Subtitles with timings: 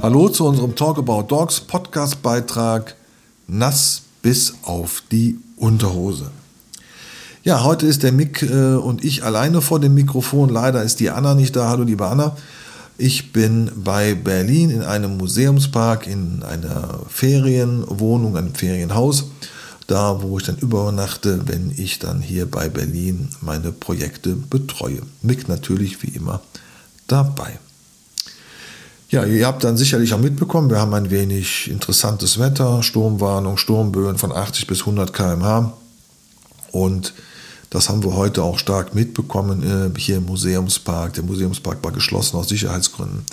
[0.00, 2.94] Hallo zu unserem Talk About Dogs Podcast-Beitrag
[3.48, 6.30] Nass bis auf die Unterhose.
[7.42, 10.48] Ja, heute ist der Mick äh, und ich alleine vor dem Mikrofon.
[10.48, 11.70] Leider ist die Anna nicht da.
[11.70, 12.36] Hallo, liebe Anna.
[12.98, 19.24] Ich bin bei Berlin in einem Museumspark, in einer Ferienwohnung, einem Ferienhaus,
[19.86, 25.02] da wo ich dann übernachte, wenn ich dann hier bei Berlin meine Projekte betreue.
[25.22, 26.40] Mick natürlich wie immer
[27.06, 27.58] dabei.
[29.10, 34.16] Ja, ihr habt dann sicherlich auch mitbekommen, wir haben ein wenig interessantes Wetter, Sturmwarnung, Sturmböen
[34.16, 35.72] von 80 bis 100 km/h
[36.70, 37.12] und
[37.68, 41.14] das haben wir heute auch stark mitbekommen äh, hier im Museumspark.
[41.14, 43.24] Der Museumspark war geschlossen aus Sicherheitsgründen.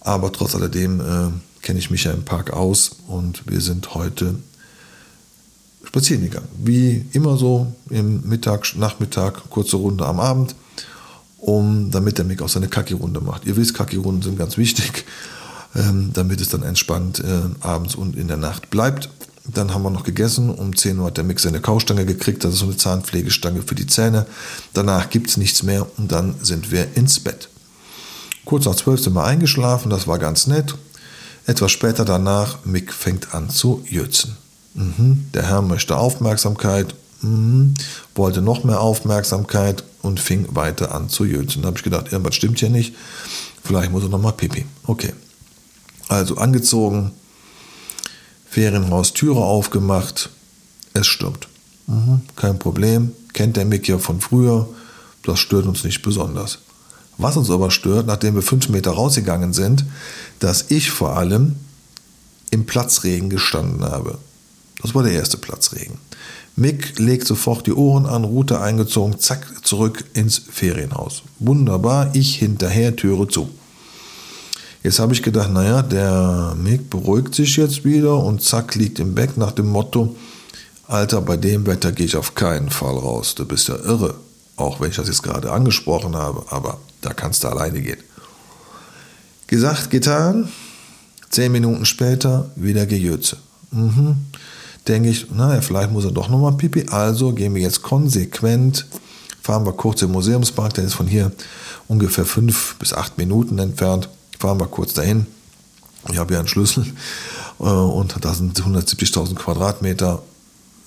[0.00, 4.34] Aber trotz alledem äh, kenne ich mich ja im Park aus und wir sind heute
[5.96, 6.48] spazieren gegangen.
[6.58, 10.54] Wie immer so im Mittag, Nachmittag, kurze Runde am Abend,
[11.38, 13.46] um, damit der Mick auch seine Kaki-Runde macht.
[13.46, 15.06] Ihr wisst, Kaki-Runden sind ganz wichtig,
[15.74, 19.08] ähm, damit es dann entspannt äh, abends und in der Nacht bleibt.
[19.46, 20.50] Dann haben wir noch gegessen.
[20.50, 22.44] Um 10 Uhr hat der Mix eine Kaustange gekriegt.
[22.44, 24.26] Das ist so eine Zahnpflegestange für die Zähne.
[24.74, 27.48] Danach gibt es nichts mehr und dann sind wir ins Bett.
[28.44, 29.88] Kurz nach 12 sind wir eingeschlafen.
[29.88, 30.74] Das war ganz nett.
[31.46, 34.36] Etwas später danach, Mick fängt an zu jötzen.
[34.76, 35.26] Mhm.
[35.34, 37.74] Der Herr möchte Aufmerksamkeit, mhm.
[38.14, 41.62] wollte noch mehr Aufmerksamkeit und fing weiter an zu jötzen.
[41.62, 42.94] Da habe ich gedacht, irgendwas stimmt hier nicht.
[43.64, 44.64] Vielleicht muss er noch mal pipi.
[44.84, 45.12] Okay.
[46.08, 47.10] Also angezogen,
[48.48, 50.30] Ferienhaus Türe aufgemacht,
[50.92, 51.48] es stürmt.
[51.88, 54.68] Mhm, kein Problem, kennt der Mick ja von früher,
[55.24, 56.58] das stört uns nicht besonders.
[57.18, 59.84] Was uns aber stört, nachdem wir fünf Meter rausgegangen sind,
[60.38, 61.56] dass ich vor allem
[62.50, 64.18] im Platzregen gestanden habe.
[64.82, 65.98] Das war der erste Platzregen.
[66.56, 71.22] Mick legt sofort die Ohren an, Route eingezogen, zack, zurück ins Ferienhaus.
[71.38, 73.50] Wunderbar, ich hinterher, Türe zu.
[74.82, 79.14] Jetzt habe ich gedacht, naja, der Mick beruhigt sich jetzt wieder und zack, liegt im
[79.14, 80.16] Bett nach dem Motto,
[80.88, 83.34] Alter, bei dem Wetter gehe ich auf keinen Fall raus.
[83.34, 84.14] Du bist ja irre.
[84.56, 87.98] Auch wenn ich das jetzt gerade angesprochen habe, aber da kannst du alleine gehen.
[89.48, 90.48] Gesagt, getan.
[91.30, 93.36] Zehn Minuten später wieder Gejöze.
[93.72, 94.16] Mhm.
[94.88, 96.86] Denke ich, naja, vielleicht muss er doch nochmal pipi.
[96.90, 98.86] Also gehen wir jetzt konsequent,
[99.42, 101.32] fahren wir kurz im Museumspark, der ist von hier
[101.88, 104.08] ungefähr fünf bis acht Minuten entfernt
[104.38, 105.26] fahren wir kurz dahin.
[106.10, 106.86] Ich habe ja einen Schlüssel
[107.58, 110.22] äh, und da sind 170.000 Quadratmeter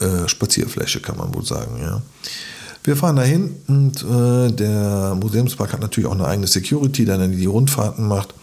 [0.00, 1.78] äh, Spazierfläche, kann man wohl sagen.
[1.80, 2.02] Ja.
[2.84, 7.32] Wir fahren dahin und äh, der Museumspark hat natürlich auch eine eigene Security, der dann
[7.32, 8.34] die Rundfahrten macht.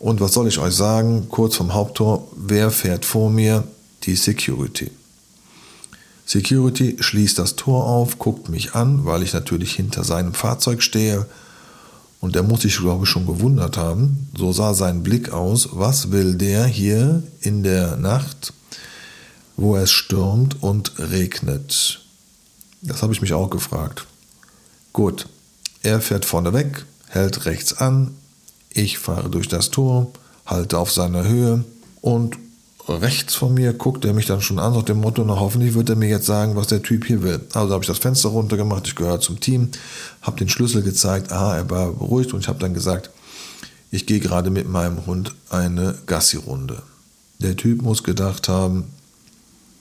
[0.00, 1.28] Und was soll ich euch sagen?
[1.28, 3.64] Kurz vom Haupttor, wer fährt vor mir?
[4.04, 4.90] Die Security.
[6.26, 11.26] Security schließt das Tor auf, guckt mich an, weil ich natürlich hinter seinem Fahrzeug stehe
[12.20, 14.28] und er muss sich, glaube ich, schon gewundert haben.
[14.36, 15.68] So sah sein Blick aus.
[15.72, 18.54] Was will der hier in der Nacht,
[19.56, 22.00] wo es stürmt und regnet?
[22.80, 24.06] Das habe ich mich auch gefragt.
[24.94, 25.28] Gut,
[25.82, 28.14] er fährt vorne weg, hält rechts an.
[28.70, 30.10] Ich fahre durch das Tor,
[30.46, 31.64] halte auf seiner Höhe
[32.00, 32.38] und
[32.88, 35.88] rechts von mir guckt er mich dann schon an, nach dem Motto, na hoffentlich wird
[35.88, 37.40] er mir jetzt sagen, was der Typ hier will.
[37.54, 39.70] Also habe ich das Fenster runtergemacht, ich gehöre zum Team,
[40.22, 43.10] habe den Schlüssel gezeigt, aha, er war beruhigt und ich habe dann gesagt,
[43.90, 46.82] ich gehe gerade mit meinem Hund eine Gassi-Runde.
[47.38, 48.84] Der Typ muss gedacht haben,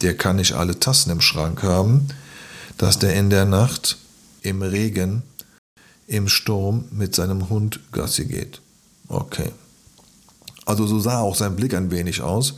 [0.02, 2.08] der kann nicht alle Tassen im Schrank haben,
[2.78, 3.97] dass der in der Nacht
[4.41, 5.24] im Regen,
[6.08, 8.62] im Sturm mit seinem Hund Gassi geht.
[9.08, 9.52] Okay.
[10.66, 12.56] Also so sah auch sein Blick ein wenig aus.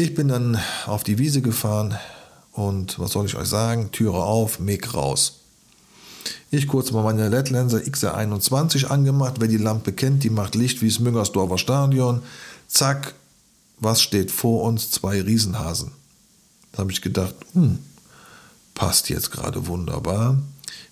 [0.00, 1.94] Ich bin dann auf die Wiese gefahren
[2.52, 3.90] und was soll ich euch sagen?
[3.92, 5.40] Türe auf, Mick raus.
[6.50, 9.34] Ich kurz mal meine LED-Lense XR21 angemacht.
[9.40, 12.22] Wer die Lampe kennt, die macht Licht wie das Müngersdorfer Stadion.
[12.66, 13.12] Zack,
[13.78, 14.90] was steht vor uns?
[14.90, 15.90] Zwei Riesenhasen.
[16.72, 17.80] Da habe ich gedacht, hm,
[18.72, 20.38] passt jetzt gerade wunderbar.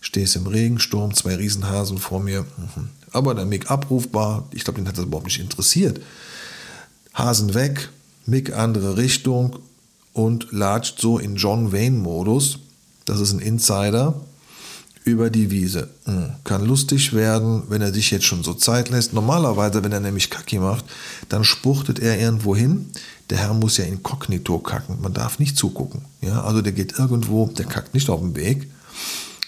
[0.02, 2.42] Stehst im Regensturm, zwei Riesenhasen vor mir.
[2.42, 2.90] Mhm.
[3.12, 4.46] Aber der Mick abrufbar.
[4.50, 5.98] Ich glaube, den hat das überhaupt nicht interessiert.
[7.14, 7.88] Hasen weg,
[8.28, 9.56] Mick andere Richtung
[10.12, 12.58] und latscht so in John Wayne-Modus.
[13.06, 14.20] Das ist ein Insider
[15.04, 15.88] über die Wiese.
[16.04, 19.14] Hm, kann lustig werden, wenn er sich jetzt schon so Zeit lässt.
[19.14, 20.84] Normalerweise, wenn er nämlich Kacki macht,
[21.30, 22.90] dann spuchtet er irgendwo hin.
[23.30, 25.00] Der Herr muss ja inkognito kacken.
[25.00, 26.02] Man darf nicht zugucken.
[26.20, 28.68] Ja, also der geht irgendwo, der kackt nicht auf dem Weg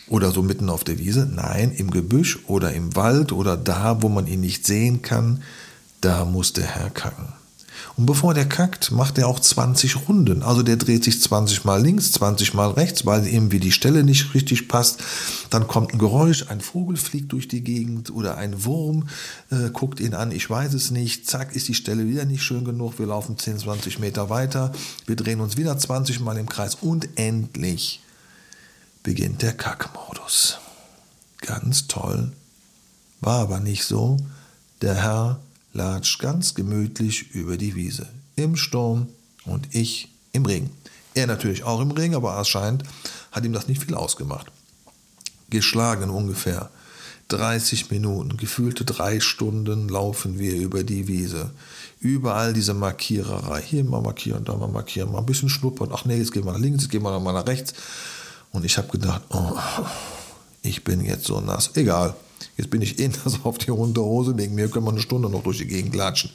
[0.08, 1.26] oder so mitten auf der Wiese.
[1.30, 5.42] Nein, im Gebüsch oder im Wald oder da, wo man ihn nicht sehen kann.
[6.00, 7.39] Da muss der Herr kacken.
[7.96, 10.42] Und bevor der kackt, macht er auch 20 Runden.
[10.42, 14.34] Also der dreht sich 20 mal links, 20 mal rechts, weil irgendwie die Stelle nicht
[14.34, 15.02] richtig passt.
[15.50, 19.08] Dann kommt ein Geräusch, ein Vogel fliegt durch die Gegend oder ein Wurm
[19.50, 21.28] äh, guckt ihn an, ich weiß es nicht.
[21.28, 22.98] Zack, ist die Stelle wieder nicht schön genug.
[22.98, 24.72] Wir laufen 10, 20 Meter weiter.
[25.06, 28.00] Wir drehen uns wieder 20 mal im Kreis und endlich
[29.02, 30.58] beginnt der Kackmodus.
[31.40, 32.32] Ganz toll.
[33.20, 34.18] War aber nicht so.
[34.82, 35.40] Der Herr
[35.72, 38.08] latscht ganz gemütlich über die Wiese.
[38.36, 39.08] Im Sturm
[39.44, 40.70] und ich im Regen.
[41.14, 42.84] Er natürlich auch im Regen, aber erscheint
[43.32, 44.46] hat ihm das nicht viel ausgemacht.
[45.50, 46.70] Geschlagen ungefähr
[47.28, 51.50] 30 Minuten, gefühlte drei Stunden laufen wir über die Wiese.
[52.00, 53.62] Überall diese Markiererei.
[53.62, 55.90] Hier mal markieren, da mal markieren, mal ein bisschen schnuppern.
[55.92, 57.74] Ach nee, jetzt gehen wir nach links, jetzt gehen wir mal nach rechts.
[58.52, 59.56] Und ich habe gedacht, oh,
[60.62, 61.70] ich bin jetzt so nass.
[61.74, 62.14] Egal,
[62.56, 65.42] Jetzt bin ich eh nass auf die Unterhose, wegen mir können wir eine Stunde noch
[65.42, 66.30] durch die Gegend latschen.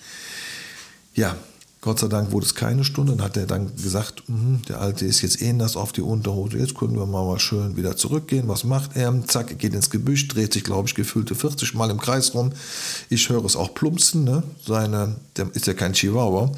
[1.13, 1.35] Ja,
[1.85, 3.15] Gott sei Dank wurde es keine Stunde.
[3.15, 6.57] Dann hat er dann gesagt, mh, der Alte ist jetzt eh nass auf die Unterhose.
[6.57, 8.47] Jetzt können wir mal, schön wieder zurückgehen.
[8.47, 9.13] Was macht er?
[9.27, 12.53] Zack, geht ins Gebüsch, dreht sich, glaube ich, gefühlte 40 Mal im Kreis rum.
[13.09, 14.23] Ich höre es auch plumpsen.
[14.23, 14.41] Ne?
[14.65, 16.51] Seine, der ist ja kein Chihuahua.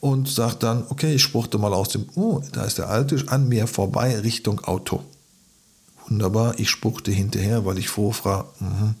[0.00, 3.48] Und sagt dann, okay, ich spruchte mal aus dem, oh, da ist der Alte an
[3.48, 5.00] mir vorbei Richtung Auto.
[6.08, 8.94] Wunderbar, ich spuckte hinterher, weil ich froh war, mh,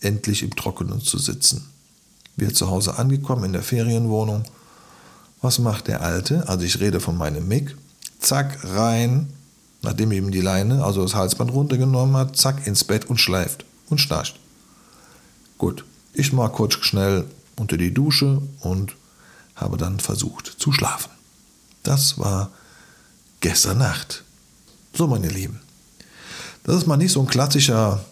[0.00, 1.68] endlich im Trockenen zu sitzen.
[2.36, 4.44] Wir zu Hause angekommen in der Ferienwohnung.
[5.42, 6.48] Was macht der Alte?
[6.48, 7.76] Also ich rede von meinem Mick.
[8.18, 9.32] Zack, rein,
[9.82, 13.98] nachdem ihm die Leine, also das Halsband runtergenommen hat, zack, ins Bett und schleift und
[13.98, 14.38] schnarcht.
[15.58, 17.26] Gut, ich mal kurz schnell
[17.56, 18.96] unter die Dusche und
[19.54, 21.10] habe dann versucht zu schlafen.
[21.82, 22.50] Das war
[23.40, 24.24] gestern Nacht.
[24.94, 25.60] So, meine Lieben.
[26.64, 28.04] Das ist mal nicht so ein klassischer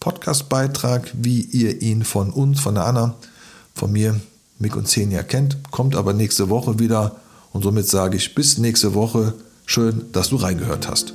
[0.00, 3.14] Podcast-Beitrag, wie ihr ihn von uns, von der Anna,
[3.74, 4.20] von mir,
[4.58, 5.58] Mick und Xenia kennt.
[5.70, 7.16] Kommt aber nächste Woche wieder
[7.52, 9.34] und somit sage ich bis nächste Woche.
[9.66, 11.14] Schön, dass du reingehört hast.